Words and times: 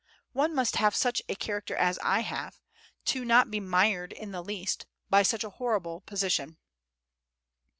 One 0.33 0.55
must 0.55 0.77
have 0.77 0.95
such 0.95 1.21
a 1.29 1.35
character 1.35 1.75
as 1.75 1.99
I 2.01 2.21
have, 2.21 2.59
not 3.13 3.43
to 3.45 3.49
be 3.51 3.59
mired 3.59 4.11
in 4.13 4.31
the 4.31 4.43
least 4.43 4.87
by 5.11 5.21
such 5.21 5.43
a 5.43 5.51
horrible 5.51 6.01
position." 6.01 6.57